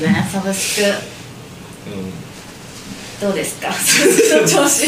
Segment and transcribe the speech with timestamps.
[0.00, 0.28] ですね。
[0.30, 0.86] サブスク。
[1.90, 2.12] うん
[3.20, 3.72] どうですか？
[3.72, 4.86] サブスクの調子。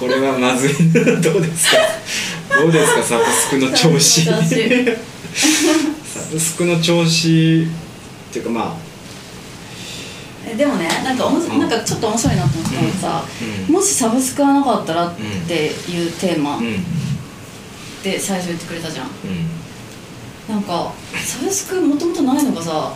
[0.00, 0.72] これはまずい。
[1.22, 1.76] どうですか？
[2.60, 3.02] どうですか？
[3.02, 4.24] サブスクの調子。
[4.24, 4.32] サ
[6.32, 7.62] ブスクの調子。
[7.62, 8.76] っていうかま
[10.44, 11.60] えでもねなんかおもしうん。
[11.60, 13.24] なんかちょっと面白いなと思ったのがさ、
[13.68, 13.74] うん。
[13.74, 16.66] もしサブスクがなかったらっていうテーマあうん。
[16.66, 16.84] うん
[18.02, 19.08] で最初言ってくれたじゃん。
[20.48, 20.92] なんか
[21.24, 22.92] サブスクもともとないのがさ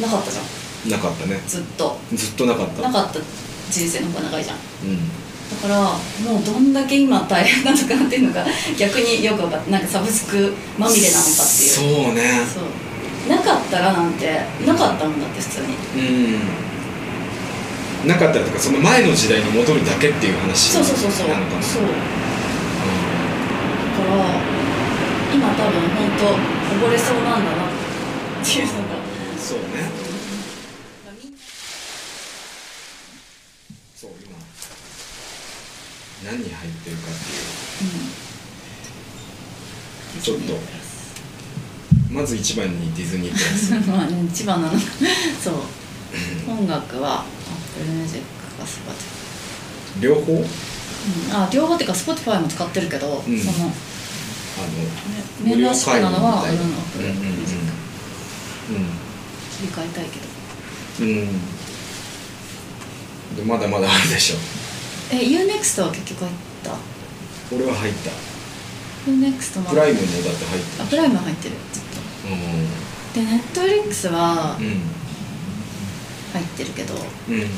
[0.00, 0.44] なかったじゃん。
[0.44, 1.40] うんなかったね。
[1.46, 1.98] ずっと。
[2.14, 2.82] ずっとなかった。
[2.82, 3.18] なかった
[3.70, 4.56] 人生の方が長いじゃん。
[4.56, 4.60] う
[4.92, 4.98] ん。
[5.46, 8.44] だからもうどんだけ今大変なのかなっていうのが
[8.76, 11.70] 逆によく分かったなんかサブスクまみれなのかっていう。
[11.70, 12.42] そうね。
[12.46, 12.64] そう。
[13.30, 15.66] なかったらなんてなかったもんだって普通に。
[18.04, 18.08] うん。
[18.08, 21.26] なかったらとかその前の時代に戻るだけっていう話そうそうそうそう。
[21.26, 21.30] う。
[21.30, 21.46] だから
[25.34, 26.10] 今多分本
[26.78, 27.75] 当溺れそうなんだな
[28.46, 29.38] っていうのがうん。
[29.38, 29.58] そう。
[29.58, 29.64] ね
[33.96, 34.36] そう今
[36.30, 37.16] 何に入ってるかって
[40.16, 40.58] うんちょっという
[42.10, 44.78] まず一番にディズニープラスまあね一番なの
[45.42, 45.54] そう
[46.48, 47.24] 音楽は
[47.78, 48.22] Apple Music
[48.58, 50.32] か Spotify 両方？
[50.32, 50.44] うん
[51.32, 53.38] あ両方っていうか Spotify も使ってるけど、うん。
[53.40, 53.66] その
[54.58, 54.68] あの
[55.44, 56.10] メメンバーシップな。
[56.10, 57.65] のはうんうんうんうん
[58.66, 60.26] 切り替えたいけど
[61.00, 61.08] うん。
[61.08, 61.28] うん。
[63.36, 64.36] でまだまだあるでしょ。
[65.12, 66.32] え UNEXT は結局入っ
[66.64, 66.76] た？
[67.54, 68.10] 俺は入った。
[69.10, 69.70] UNEXT も。
[69.70, 71.54] プライムもだって入ってるあプライムは入ってる。
[71.72, 73.20] ずっと。
[73.20, 74.66] で Netflix はうん。
[76.32, 76.94] 入ってるけど。
[77.28, 77.34] うん。
[77.34, 77.48] うん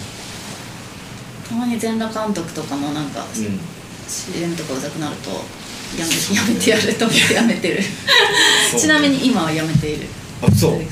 [1.48, 3.58] たまに全裸監督とかのなんかうん。
[4.06, 7.82] CM とかうざくなるとやめやめてやると思ってやめてる。
[8.78, 10.06] ちなみに今はやめている
[10.42, 10.72] あそう。
[10.72, 10.80] うん。
[10.80, 10.86] へ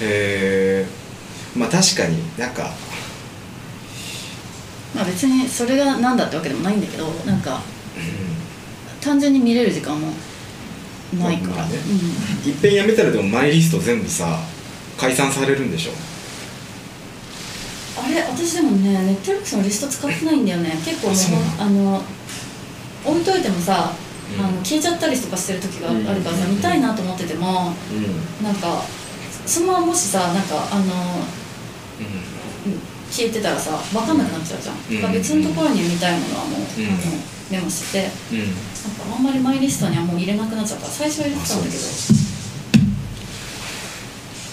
[0.00, 0.86] え
[1.56, 2.70] まあ確かになんか。
[4.94, 7.60] まあ別にそれが何だってわけでもないんだけどなんか
[9.00, 10.08] 単純に見れる時間も
[11.18, 11.76] ないから、まあね。
[12.44, 12.50] うん。
[12.50, 14.38] いっぺんやめたらでもマイリスト全部さ
[14.96, 15.92] 解散されるんでしょ。
[18.02, 20.70] あれ私でもねネットフリックスのリスト使ってないんだよね。
[20.84, 21.16] 結構もう
[21.58, 22.02] あの？
[23.04, 28.44] 置いといてもさ、うんあの消えちゃったりとかしてる時があるから見たいなと思っててもうん。
[28.44, 28.82] なんか
[29.46, 30.84] そのままもしさなんかあの
[33.10, 34.96] 消えてたらさ分かんなくなっちゃうじゃん、うん。
[34.96, 36.86] だから別のところに見たいものはもう、うん。
[36.86, 36.98] あの
[37.50, 40.86] メモしてなんかあんまりマイリストにはもう入れなくなっちゃった。
[40.86, 41.78] 最初は入れてたんだけど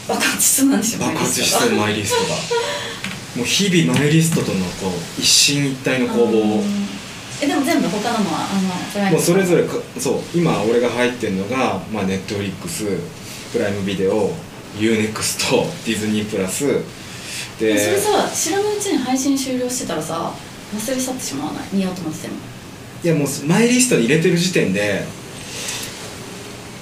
[0.07, 2.35] 爆発しそうなんでしょ爆発しマイリストがそうマイリストが。
[3.35, 6.63] もう日々マイリストとのこう一進一退の攻防を
[7.41, 12.85] えでも全部他のもあのプライムもうそれぞれかそう今俺が入ってるのが、まあ、ネットフリックス
[13.51, 14.31] プライムビデオ
[14.77, 14.85] UNEXT
[15.85, 16.65] ディズニープラス
[17.59, 20.31] でそれさ知らないうちに配信終了してたらさ
[20.75, 21.63] 忘れ去ってしまわない？
[21.73, 22.35] 見ようと思ってても。
[23.03, 25.03] いやもうマイリストに入れてる時点で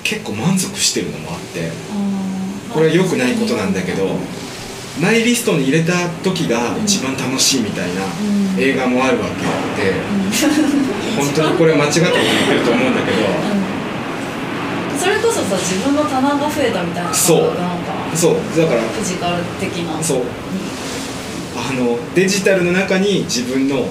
[0.04, 1.72] 結構満足してるのもあって。
[2.74, 4.08] これは良くないことなんだけど
[5.02, 8.62] マイリストに入れた時が一番楽しいみたいなうん。
[8.62, 9.26] 映画もあるわ
[9.76, 11.26] けでうん。
[11.26, 13.18] 本当にこれ間違って言ってると思うんだけど。
[13.18, 13.22] う
[14.96, 15.00] ん。
[15.00, 17.54] それこそさ自分の棚が増えたみたいな感そう。
[18.16, 20.02] そうだからフィジカル的な。
[20.04, 20.22] そう。
[21.58, 23.88] あのデジタルの中に自分の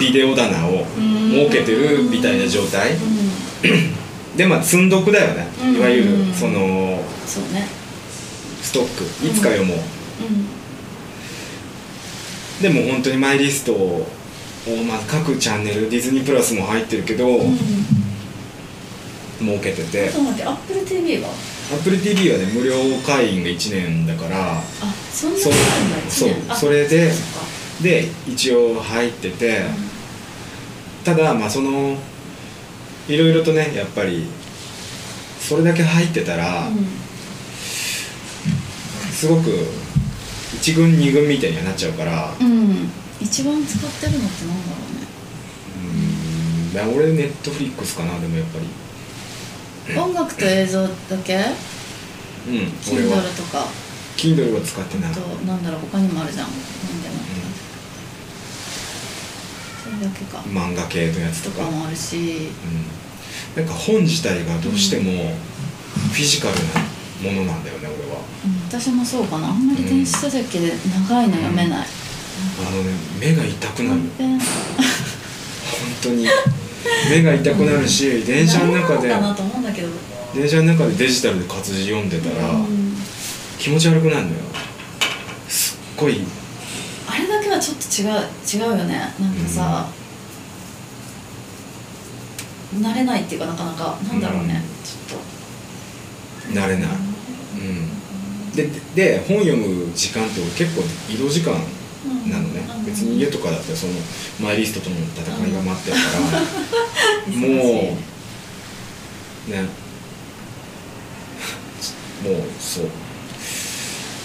[0.00, 1.30] ビデオ棚をうん。
[1.30, 2.94] 設けてるみたいな状態。
[2.94, 4.36] うん。
[4.36, 5.46] でまあ積んどくだよね。
[5.62, 5.76] うん。
[5.76, 7.68] いわゆるうんそのそうね。
[7.68, 7.83] ス
[8.74, 9.76] トックいつか読もう。
[9.78, 9.84] うん
[12.62, 14.06] でも本当にマイリストを、
[14.86, 17.58] まあ、各チャンネルディズニープラスも入ってるけど、うん
[19.36, 20.08] 設けてて。
[20.08, 21.28] ちょっと待って AppleTV は
[21.72, 22.74] ？AppleTV はね無料
[23.04, 24.62] 会員が1年だからあ
[25.12, 25.48] そんなにあ
[25.98, 27.10] るんだそうそれで
[27.82, 29.62] で一応入ってて、
[31.04, 31.98] ただまあその
[33.08, 34.24] いろいろとねやっぱり
[35.40, 37.03] それだけ入ってたら、うん
[39.24, 42.34] すごく1軍2軍みたいにはなっちゃうから。
[42.38, 42.90] うん、うん、
[43.22, 45.08] 一番使ってるのってなんだろうね。
[45.80, 46.92] うーん。
[46.92, 49.98] だ俺ネットフリックスかなでもやっぱり。
[49.98, 50.90] 音楽と映像だ
[51.24, 51.36] け？
[51.36, 53.66] うん俺 Kindle はとか。
[54.18, 55.10] Kindle は使ってない。
[55.10, 56.46] あとなんだろう他にもあるじゃん。
[56.48, 56.54] なん
[57.02, 57.14] でも。
[59.84, 60.38] それだけか。
[60.40, 61.60] 漫画系のやつとか。
[61.60, 62.16] とかもあるし。
[63.56, 65.34] うん、なんか本自体がどうしても
[66.12, 66.60] フィジカルな
[67.24, 68.20] ものなんだよね俺は。
[68.44, 68.80] うん。
[68.80, 69.48] 私もそうかな。
[69.48, 70.72] あんまり電子書籍で
[71.08, 71.86] 長いの読めない、
[72.58, 74.00] あのね目が痛くなる。
[74.18, 74.40] 本
[76.02, 76.26] 当に。
[77.10, 79.08] 目が痛くなるし 電車の中で。
[80.34, 82.96] 電車の中でデジタルで活字読んでたら、うん。
[83.58, 84.34] 気持ち悪くなるのよ。
[85.48, 86.20] すっごい。
[87.06, 88.98] あれだけはちょっと違う違うよね。
[89.20, 89.88] なんかさ、
[92.80, 93.96] 慣れないっていうかなかなか。
[94.08, 95.20] なんだろうね、ちょっ
[96.52, 97.13] 慣れない、うん、
[98.54, 101.84] でで本読む時間って俺結構移動時間と
[102.30, 102.84] なのね、うん。
[102.86, 103.92] 別に家とかだったらその
[104.40, 106.02] マイリストとの戦いが待ってるか
[106.36, 106.42] ら、
[107.26, 107.98] う んも
[109.48, 109.62] うね。
[112.24, 112.84] もうそう。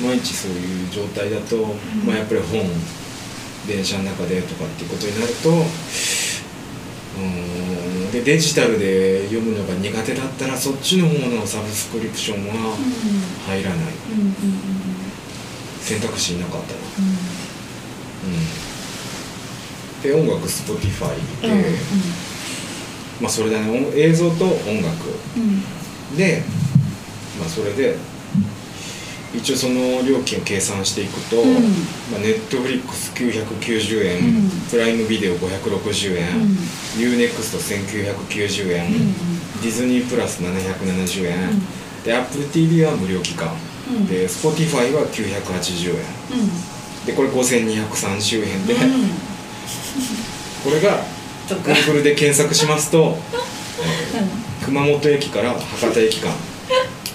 [0.02, 2.64] 毎日そういう状態だと、まあやっぱり本
[3.68, 7.69] 電車の中でとかっていうことになるとうーん。
[7.69, 7.69] で
[8.30, 12.78] デジタルで読むのが苦手だったらそっちの方のサブスクリプションは
[13.48, 13.80] 入らない。
[13.80, 14.34] うんうんうん
[15.82, 16.74] 選択肢なかった。
[16.76, 17.02] なう
[20.14, 20.14] ん。
[20.14, 20.28] うん。
[20.28, 21.48] で音楽 Spotify で、
[23.20, 25.10] まあそれだね音映像と音楽。
[25.36, 26.16] うん。
[26.16, 26.44] で
[27.40, 27.96] まあそれで
[29.36, 31.54] 一応その料金を計算していくと、うん。
[32.12, 34.50] まあ、ネットフリックス990円、うん。
[34.72, 36.58] プライムビデオ560円、うん。
[36.98, 39.14] UNEXT1990 円、うん
[39.62, 41.60] ディズニープラス770円、うん。
[42.04, 43.54] で AppleTV は無料期間、
[43.90, 44.08] うん。
[44.08, 45.96] で Spotify は980円。
[46.40, 47.06] うん。
[47.06, 49.10] でこれ5230円で、うん。
[50.64, 51.04] これが
[51.50, 53.18] Google で検索しますと、
[54.14, 56.32] えー熊本駅から博多駅間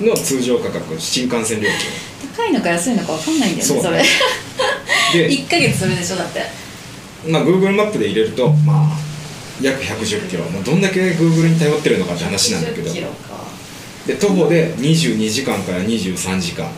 [0.01, 1.69] の通常価格新幹線料
[2.37, 4.03] 高いのか安いのかわかんないんだよねそれ。
[5.13, 6.43] 金で、 1ヶ月それでしょだって。
[7.29, 8.99] まあ、Google マップで入れるとまあ
[9.63, 10.45] 約110キロ。
[10.45, 12.91] もうどんだけ Google に頼ってるのかって話なんだけど。
[12.91, 13.45] 10キロか。
[14.07, 16.69] で徒歩で22時間から23時間。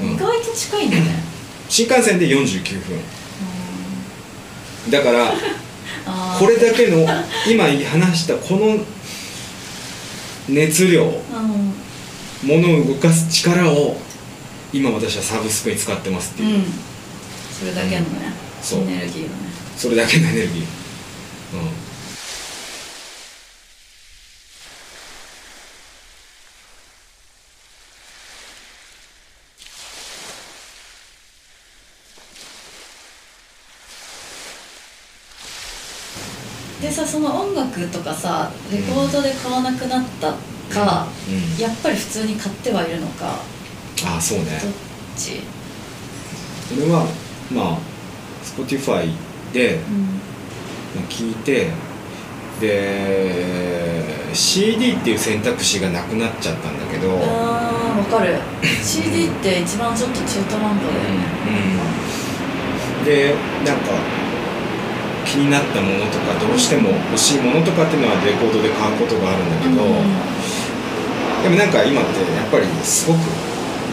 [0.00, 0.08] うん。
[0.10, 0.14] うん。
[0.14, 1.02] 意外と近いんだね。
[1.68, 3.16] 新幹線で49分。
[4.90, 5.34] だから
[6.38, 7.06] これだけの
[7.48, 8.78] 今話したこの
[10.48, 11.74] 熱量うん。
[12.46, 13.96] 物を動かす力を
[14.72, 16.64] 今私はサブスクに使ってますっていう、うん。
[17.52, 18.32] それだけのね
[18.72, 19.46] エネルギーのね。
[19.76, 20.66] それだけのエネルギー、うん、
[36.86, 40.32] でさその音楽とかさレコードで買わなくなった
[40.72, 41.60] か、うん。
[41.60, 43.40] やっぱり普通に買ってはいるのか
[44.06, 44.60] ああそうね。
[44.62, 44.72] どっ
[45.16, 45.40] ち、
[46.78, 47.06] 俺は
[47.52, 47.78] まあ
[48.44, 49.10] Spotify
[49.52, 49.80] で
[51.08, 51.70] 聞いて
[52.60, 58.36] で CD っていう選択肢がなくなっちゃったんだけど、うんあーわかる。
[58.84, 61.26] CD って一番ちょっと中途半端だよね
[62.98, 63.34] うん、で
[63.64, 64.15] なんか
[65.26, 69.82] 気になったものとかどうしても欲しいものとかっていうのはレコードで買うことがあるんだけど、
[71.42, 73.18] でもなんか今ってやっぱりすごく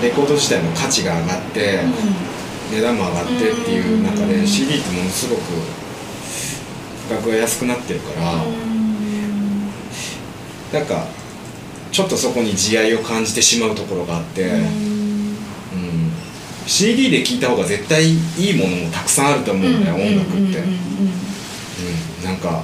[0.01, 1.79] レコード自体の価値が上がって、
[2.71, 5.41] 値段も上がってっていう中でうん CD ってものすごく
[7.09, 8.73] 価格が安くなってるから、うん
[10.73, 11.05] なんか
[11.91, 14.49] ちょっとそこに慈愛を感じてしまうところがあって、
[16.65, 20.57] CD で聴いた方が絶対いいものもたくさんあると思うんだよ、音楽って、うんうんうん。
[20.57, 20.73] うん
[22.23, 22.63] なんか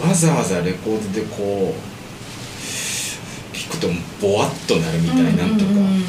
[0.00, 3.88] わざわざレコードでこう聴くと
[4.20, 6.02] ボワッとなるみたいなんとかうんうんうん。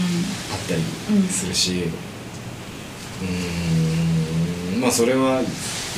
[0.51, 0.81] あったり
[1.29, 1.83] するし
[3.21, 5.45] うーんまあそれはよ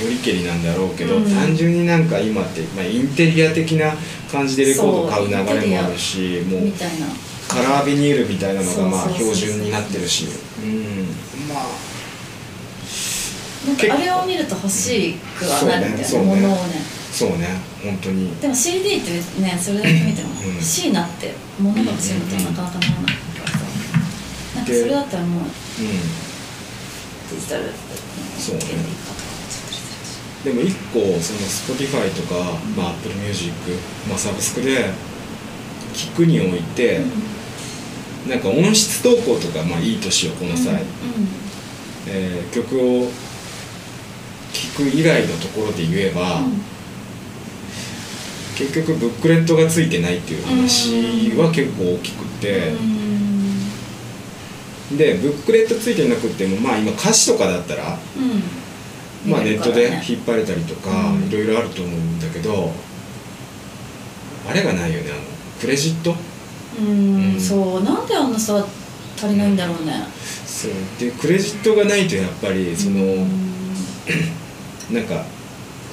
[0.10, 1.24] りけりなんだろうけど、うん。
[1.24, 3.94] 単純になんか今って、まあ、インテリア的な
[4.32, 6.72] 感じでレコード買う流れもあるしもう
[7.56, 10.26] カラービニールみたいなのがまあ標準になってるし。
[10.62, 11.08] うん。
[11.48, 11.68] まあ。
[13.66, 16.28] なんかあれを見ると欲しくはなるんだよねそうね。
[16.28, 16.42] そうね。
[16.42, 16.74] 物をね。
[17.14, 17.48] そうね。
[17.82, 18.36] 本当に。
[18.42, 20.56] でも CD ってねそれだけ見てもうん。
[20.56, 23.48] 欲しいなって物が欲しいのってなかなかならないから。
[23.48, 23.60] さ
[24.56, 25.48] なんかそれだったらもううん。
[25.48, 27.70] デジタルの
[28.38, 28.64] そうね。
[30.44, 33.50] でも一個その Spotify とか、まあ、Apple Music、
[34.08, 34.92] まあ、サブスクで
[35.94, 37.10] 聞くにおいて、るし
[38.28, 40.82] なんか音質投稿とか、まあ、いい年をこの際、
[42.08, 43.10] えー曲を
[44.54, 46.42] 聴く以外のところで言えば、
[48.58, 52.72] 結局ブックレットがついてないっていう話は結構大きくって、
[54.96, 57.98] でブックレットついてなくってもまあ今歌詞とかだったら、
[59.28, 61.24] まあ、ネットで引っ張れたりとかうん。
[61.28, 62.72] いろいろあると思うんだけど
[64.48, 65.22] あれがないよねあの
[65.60, 66.16] クレジット？
[66.80, 67.34] うん。
[67.34, 67.40] うん。
[67.42, 67.84] そう。
[67.84, 68.66] なんであんなさ
[69.18, 69.94] 足りないんだろうね。
[70.46, 70.72] そう。
[71.00, 74.94] でクレジットがないとやっぱりその、うん。
[74.94, 75.24] なんか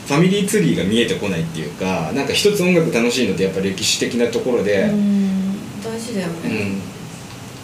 [0.07, 5.55] フファミリーツリーが見えてこないっていうかなんか一つ音楽楽しいのってやっぱ歴史的なところで、うん。
[5.83, 6.51] 大事だようん。
[6.51, 6.83] ね、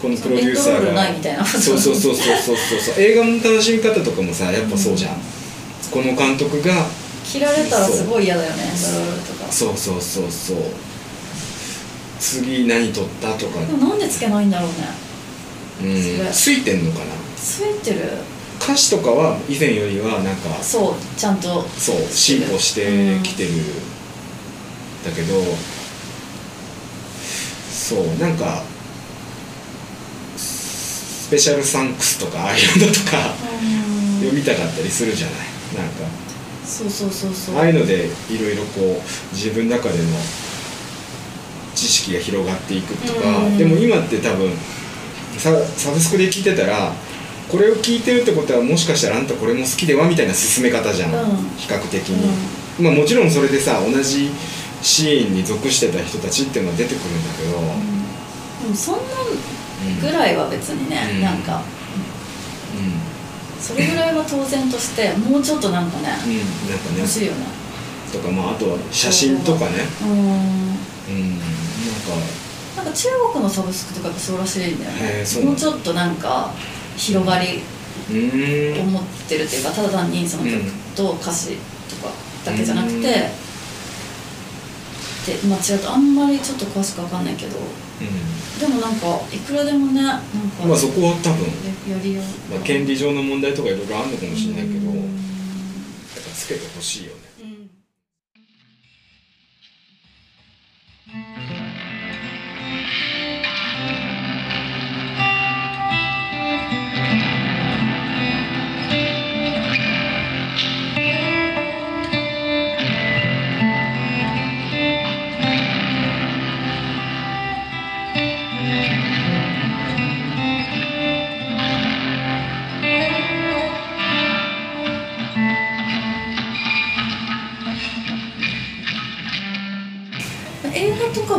[0.00, 1.44] このプロデューサーがないみたいな。
[1.44, 2.56] そうそうそうそうそう。
[2.56, 5.16] そ う映画の楽しみ方とかもさやっぱそうじゃん、
[5.90, 6.86] この監督が
[7.24, 8.72] 切られたらすごい嫌だよね
[9.50, 10.56] そうそうそうそう
[12.18, 13.60] 次何撮ったとか。
[13.60, 14.74] でもなんでつけないんだろうね。
[15.82, 16.32] うん。
[16.32, 17.04] ついてんのかな。
[17.36, 18.00] ついてる。
[18.60, 23.50] 歌詞とかは以前よりはなんかそうちゃんとそう進歩してきてる、
[25.04, 25.40] だけど
[27.70, 28.64] そうなんか
[30.36, 34.20] スペシャルサンクスとかああいうのとかうん。
[34.20, 35.36] 読みたかったりするじゃない。
[35.78, 36.04] なんか。
[36.66, 37.56] そうそうそうそう。
[37.56, 40.04] ああいうのでいろいろこう自分の中での
[41.78, 43.58] 知識が広がっていくとか、うん。
[43.58, 44.50] でも今って多分
[45.38, 46.92] ササブスクで聞いてたら
[47.48, 51.36] これを聞いてるってことはもしかしたらあんたこれも好きではみたいな進め方じゃん、うん。
[51.56, 52.26] 比較的に、
[52.82, 54.30] まあもちろんそれでさ同じ
[54.82, 57.50] シーンに属してた人たちっていうのは出てくるんだけど、
[58.62, 61.22] でもそんなうんぐらいは別にね、うん。
[61.22, 61.62] なんか
[63.60, 66.38] それぐらいは当然としてもうちょっとなんかね、うん、うん、
[66.70, 66.98] なんかね。
[66.98, 67.46] 欲しいよね。
[68.12, 69.84] とかまああとは写真とかね。
[70.02, 70.10] うん。
[70.10, 71.67] うん
[72.76, 75.24] なんか中国のサブスクとかがそうらしいんだよね。
[75.44, 76.52] もうちょっとなんか
[76.96, 77.62] 広がり
[78.10, 78.92] をん。
[78.92, 80.62] 持ってるっていうかただ単にその曲
[80.96, 81.56] と歌詞
[81.88, 82.12] とか
[82.44, 83.02] だけじゃなくて、うん。
[83.02, 83.18] で
[85.48, 87.58] まあ違うとあんまりちょっと詳しくわかんないけど。
[88.60, 90.24] でもなんかいくらでもねなんか
[90.62, 91.46] うんまあそこは多分、
[91.90, 92.54] やりよう。
[92.54, 94.96] まあ、権利上の問題とかいろいろあるのかもしれないけど、うん。
[94.96, 95.04] やっ
[96.14, 97.37] ぱつけてほしいよね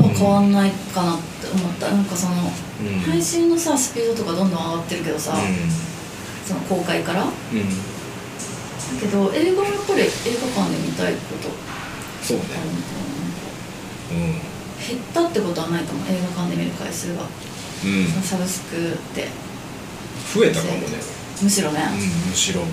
[0.02, 1.90] は変わんないかなって思った。
[1.92, 3.00] なんかそのうん。
[3.02, 5.36] 配信のさスピードとかどんどん上がってるけどさ、
[6.46, 7.26] その公開から。
[7.26, 7.32] だ
[9.00, 11.50] けど映画はやっぱり映画館で見たいこと。
[12.24, 12.44] そうね。
[14.12, 14.18] うん。
[14.80, 17.22] 減ったってことはないと思う映画館で見る回数が。
[17.22, 17.26] う
[17.88, 18.08] ん。
[18.08, 19.28] そのサブスクで。
[20.34, 21.20] 増えたかもね。
[21.42, 22.62] むしろね、うんむしろ。
[22.62, 22.68] うん。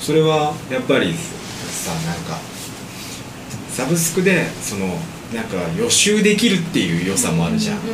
[0.00, 2.38] それはやっぱりさなんか
[3.78, 4.88] サブスクでその
[5.32, 7.86] なんか予習できるっていう良さもあるじゃん、もう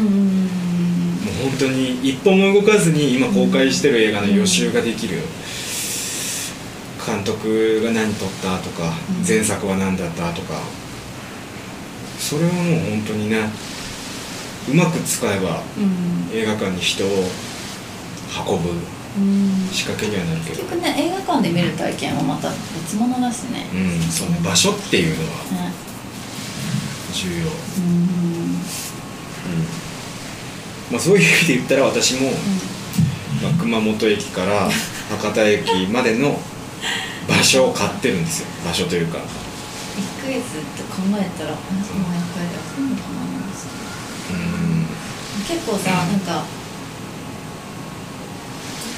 [1.50, 5.18] 本当に一歩も動かずに今公開してる映画の予習ができる、
[7.04, 9.28] 監督が何撮ったとか、うん。
[9.28, 10.58] 前作は何だったとか。
[12.18, 13.50] それはもう本当にね
[14.70, 16.34] うまく使えばうん。
[16.34, 17.08] 映画館に人を
[18.48, 18.70] 運ぶ。
[18.70, 19.03] うん
[19.72, 20.56] 仕掛けにはなるけど。
[20.56, 25.72] 結局ね映画館で見る体験はまた別物だしね、うんそうね場所っていうのはね。
[27.12, 28.58] 重要、うん。
[30.90, 32.30] まあ、そういう意味で言ったら私も、
[33.40, 34.68] まあ、熊本駅から
[35.10, 36.36] 博多駅までの
[37.28, 38.48] 場所を買ってるんですよ。
[38.64, 39.18] 場所というか。
[39.18, 39.22] 1
[40.22, 40.42] ヶ月っ
[40.74, 43.14] て考えたら何万円くらいで済むのかな
[44.30, 44.86] うん。
[45.46, 46.44] 結構さなんか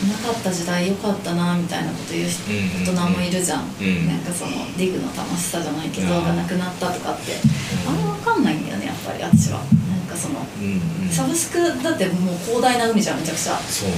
[0.04, 4.06] なかった時代良かったなみたいなこと言う大人もいるじゃん、ん。
[4.06, 7.32] なんかそのディグの楽しさじゃないけどがなくなったとかって。
[7.32, 7.88] うん。
[7.88, 9.60] あんま分かんないんだよねやっぱり私は。
[9.88, 11.10] なんかそのうんうん。
[11.10, 13.56] サブスクだってもう広大な海じゃんめちゃくちゃ。
[13.56, 13.88] そう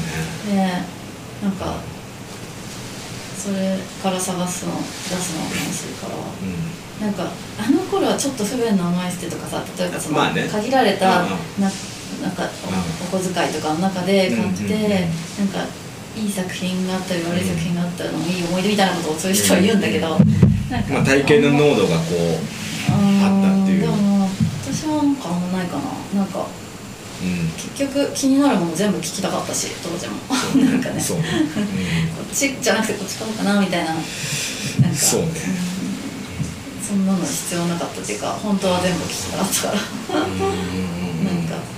[0.55, 0.87] ね。
[1.43, 1.83] でなんか
[3.37, 6.15] それから探すの出すのは楽しいから。
[6.15, 11.63] うなんかあの頃はちょっと不便な思いしてとかさ例えばその、限られたうんうん。
[11.63, 11.71] な
[12.23, 12.43] なんか
[13.11, 14.91] おお小遣いとかの中で買って、うんうんうん。
[14.91, 15.88] なんか
[16.19, 23.81] いい作品があったり悪い作品があったのもいい思い出みたいなことをそういう人は言うんだけど、まあ体験の濃度がこうあったっていう。
[23.83, 24.29] でも
[24.67, 26.21] 私はなんかあんまないかな。
[26.21, 26.47] なんか
[27.23, 27.49] うん。
[27.57, 30.17] 結局気になるもの全部聞きたかったし当時も。
[30.65, 31.01] なんかね。
[31.01, 31.25] そうね、
[32.17, 33.95] こっちじゃなくてこっち買おうかなみたいな。
[33.95, 34.07] なんか
[34.97, 35.29] そうね。
[35.29, 35.33] ん。
[36.83, 40.21] そんなの必要なかったっていうか本当は全部聞きたかったから。
[40.25, 40.53] うんうんうんう
[41.23, 41.25] ん。
[41.25, 41.78] なんか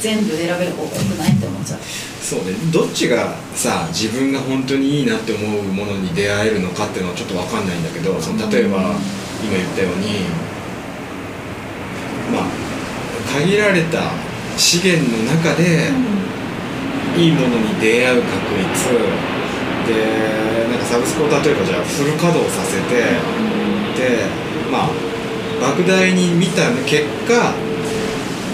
[0.00, 1.80] 全部選べる方がよくないって思っちゃう。
[2.22, 2.52] そうね。
[2.72, 8.96] どっちがさ自分が本当にいいなって思うものに出会えるのかっていうのはちょっと分かんないんだけどその例えばうん
[9.42, 10.26] 今言ったように
[12.32, 12.46] まあ
[13.32, 14.10] 限られた
[14.56, 15.90] 資源の中で
[17.16, 18.92] いいものに出会う確率
[19.86, 22.94] でなんかサブスクを例えばじゃあフル稼働させて
[23.96, 24.26] で
[24.70, 24.90] まあ
[25.60, 27.54] 莫大に見た結果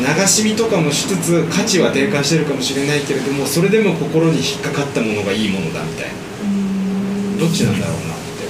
[0.01, 6.15] 流し見とかもしつつ価値は低下してるかもしれないけれどもそれでも心に引っかかったものがいいものだみたいな。
[7.39, 8.47] どっちなんだろうなって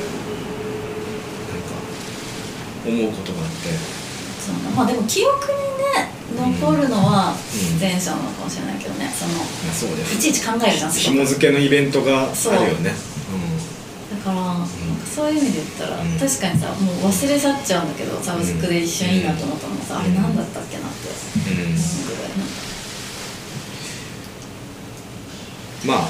[1.52, 1.74] なんか
[2.86, 3.54] 思うことがあって。
[4.40, 4.70] そうね。
[4.76, 5.58] まあでも記憶に
[5.96, 6.12] ね
[6.60, 7.80] 残るのはうん。
[7.80, 9.10] 前者なのかもしれないけどね。
[9.14, 12.32] そのまあそうだよいちいち考えるじゃん紐付けのイベントがあ
[12.64, 12.92] るよね
[15.14, 16.18] そういう意味で言ったら、うん。
[16.18, 20.00] 確かにさもう忘れ去っちゃうんだけどサブスクで一瞬いいなと思ったのがさ、うん。
[20.00, 22.44] あれ何だったっけなって思うぐらいな。
[22.44, 22.48] ん。
[22.48, 22.54] か
[25.86, 26.08] まあ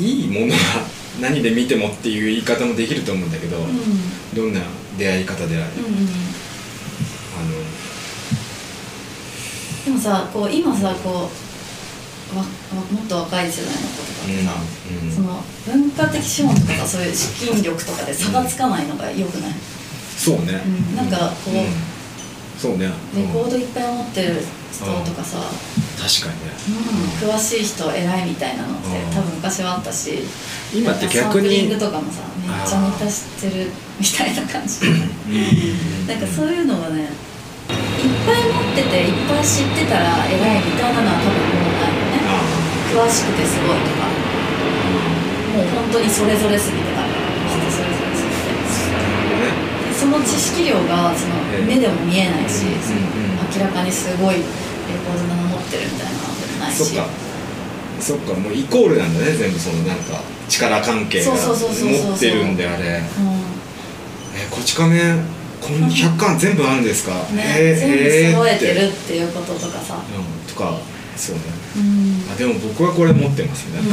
[0.00, 0.86] いいものは
[1.20, 4.34] 何で見てもっていう言い方もできると思うんだけど、うん。
[4.34, 4.60] どんな
[4.96, 6.08] 出会い方であれ、うんうん
[9.88, 11.47] でもさこう今さこう
[12.34, 12.44] わわ
[12.90, 14.18] もっと若い世代の子とか。
[14.24, 14.54] ってさ、
[15.02, 15.14] うんうん。
[15.14, 19.52] その文化的資本とかさそういう資金力とかで差がつかないのがよくない、
[20.16, 21.64] そうね、うんなんかこううん。
[22.58, 22.90] そうね。
[23.14, 24.42] レコーうんドいっぱい持ってる
[24.72, 25.38] 人とかさ、
[25.96, 26.52] 確かにね。
[27.22, 29.14] うん、詳しい人偉いみたいなのってうん。
[29.14, 30.18] 多分昔はあったし
[30.74, 33.70] 今って逆サンプリンにグとかもさめっちゃネタ知ってる
[34.00, 34.86] みたいな感じ。
[34.86, 36.06] うん。
[36.08, 37.06] なんかそういうのがねいっ
[38.26, 41.57] ぱい持ってていっぱい知ってたら偉いみたいなのは多分
[42.88, 44.08] 詳しくてすごいとか。
[45.54, 46.96] もう本当にそれぞれすぎて人
[47.70, 48.48] それぞれすぎて。
[49.98, 52.66] その知識量がそのええ目でも見えないし、
[53.56, 54.42] 明らかにすごいレ
[55.04, 56.84] コード棚持ってるみたいなのでもないし。
[56.84, 57.08] そっか。
[58.00, 58.34] そっか。
[58.34, 62.84] もうイコールなんだね全部そのなんか力関係が持ってるんであれ。
[62.84, 63.48] うん。
[64.36, 64.98] えこち亀
[65.60, 67.78] こん100 巻全部あるんですか、ね、えー。
[67.78, 70.78] 全部えー揃えてるっていうこととかさ、うん、とか
[71.18, 71.42] そうね。
[71.76, 72.32] うん。
[72.32, 73.86] あでも僕はこれ持ってますね、うん。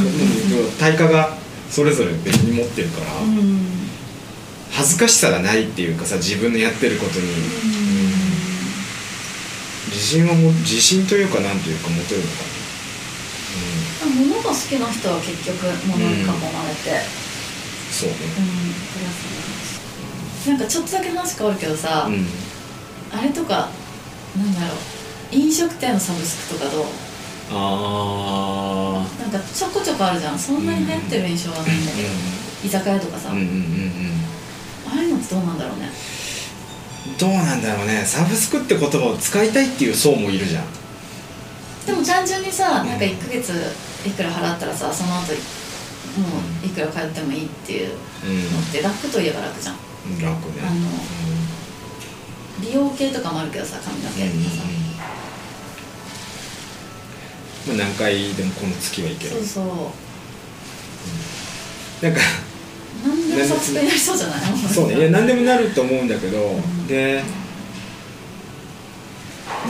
[0.62, 1.36] もう対価が
[1.68, 3.66] それぞれ別に持ってるから、うん。
[4.70, 7.26] 恥ずかしさがないっていうかさ自分のやってることに、
[9.88, 12.30] 自信はも自信というかなんていうか持てるのか
[14.06, 17.04] 物が好きな人は結局物に囲まれて、な、うん、
[17.90, 18.16] そうね。
[20.46, 20.52] うん。
[20.52, 22.26] なんかちょっとだけ話変わるけどさ、うん。
[23.12, 23.70] あれとか
[24.36, 24.78] なんだろう。
[25.32, 26.86] 飲食店のサブスクとかどう？
[27.50, 30.38] あなんかちょこちょこあるじゃん。
[30.38, 32.08] そんなに流行ってる印象はないんだけど、
[32.64, 33.50] 居酒屋とかさ、うんうんうん。
[33.50, 34.16] うん
[34.86, 35.90] ああいうのってどうなんだろうね。
[37.18, 38.04] どうなんだろうね。
[38.04, 40.64] サブスクって言葉を使いたいっていう層もいるじゃん。
[41.86, 43.52] でも単純にさなんか1ヶ月
[44.04, 45.38] いくら払ったらさその後も
[46.62, 49.76] ういくら通ってもいいっていうのって楽といえば楽じゃん。
[50.06, 50.22] うん。
[50.22, 50.62] 楽ね。
[50.62, 50.88] あの
[52.60, 54.44] 美容系とかもあるけどさ髪の毛うんうんうん。
[54.44, 54.62] とかさ、
[57.66, 59.30] まあ何回でもこの月はいける。
[59.30, 59.64] そうそう。
[62.04, 62.20] なんか
[63.04, 64.40] 何でもサブスクになりそうじゃない？
[64.72, 64.98] そうね。
[64.98, 66.86] いや何でもなると思うんだけど、ん。
[66.86, 67.22] で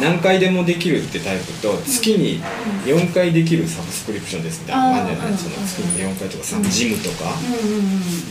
[0.01, 2.43] 何回でもできるってタイプと月に
[2.85, 6.71] 4回できるサブスクリプションですみたいなのがあるんじゃその月に4回とかさ、うん。
[6.71, 7.85] ジムとか、うんうんうん。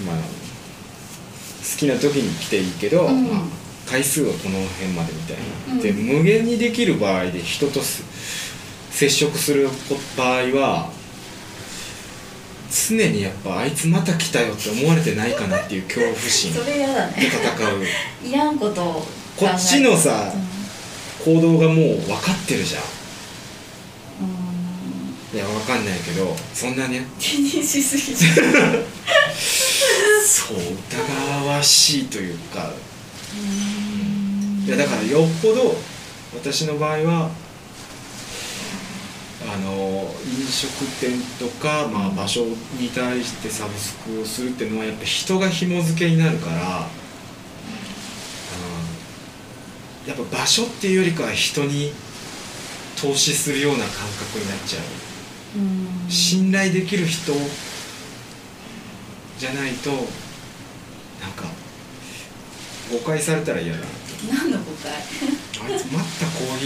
[0.05, 0.23] まあ、好
[1.77, 3.23] きな時に来ていいけど、うん。
[3.27, 3.41] まあ、
[3.89, 5.81] 回数はこの辺までみたいな、うん。
[5.81, 8.03] で無限にできる場合で人とす
[8.95, 9.67] 接触する
[10.15, 10.89] 場合は
[12.71, 16.85] 常にやっぱあいつまた来たよって思われてないかなっていう恐怖心 で
[17.17, 17.85] 戦う。
[18.25, 19.05] いらんこと
[19.35, 20.33] こっちのさ
[21.25, 22.83] 行動がもう分かってるじゃん。
[24.21, 24.29] うん。
[24.29, 27.05] うんいや分かんないけどそんなね。
[27.19, 28.85] 気にしすぎちゃう
[30.25, 32.71] そう疑わしいというか。
[33.37, 34.65] うん。
[34.65, 35.77] いやだからよっぽど
[36.33, 37.29] 私の場合は
[39.55, 42.45] あの飲食店とか、まあ、場所
[42.77, 46.57] に対してサブスクをするっていうのはやっぱ人が紐付けになるから、う
[50.05, 51.93] ん、やっぱ場所っていうよりかは人に
[53.01, 53.87] 投資するような感
[54.19, 54.83] 覚になっちゃう。
[55.59, 56.09] うん。
[56.09, 57.31] 信頼できる人
[59.37, 60.01] じゃないとなん
[61.31, 61.45] か
[62.91, 63.85] 誤解されたら嫌だな
[64.33, 64.91] 何の誤解？
[65.63, 66.65] あいつ待ったコーヒ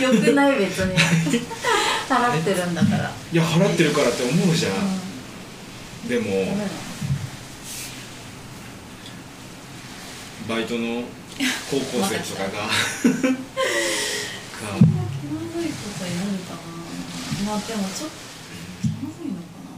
[0.00, 0.02] ー。
[0.02, 0.94] よくない別に。
[2.08, 4.76] 払ってるんだからいや払ってるからって思うじゃん、う
[6.08, 6.70] でもんダメだ。
[10.48, 11.02] バイトの
[11.68, 12.48] 高校生とかが。
[12.70, 12.70] が。
[14.70, 16.58] そんな気まずいことになるかな。
[17.44, 18.14] まあでもちょっと
[18.82, 19.74] 気まずいのかな。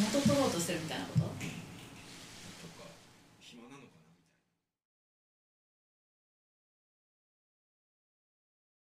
[0.00, 1.17] 元取ろうとしてるみたいなこと